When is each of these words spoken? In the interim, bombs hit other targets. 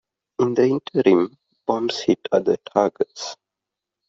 In 0.39 0.55
the 0.55 0.63
interim, 0.63 1.37
bombs 1.67 1.99
hit 1.99 2.27
other 2.31 2.57
targets. 2.73 3.37